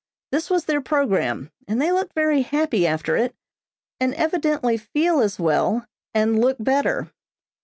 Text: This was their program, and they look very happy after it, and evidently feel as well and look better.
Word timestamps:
This 0.31 0.49
was 0.49 0.65
their 0.65 0.81
program, 0.81 1.51
and 1.67 1.79
they 1.79 1.91
look 1.91 2.11
very 2.15 2.41
happy 2.41 2.87
after 2.87 3.15
it, 3.17 3.35
and 3.99 4.15
evidently 4.15 4.75
feel 4.77 5.19
as 5.19 5.39
well 5.39 5.85
and 6.15 6.41
look 6.41 6.57
better. 6.59 7.11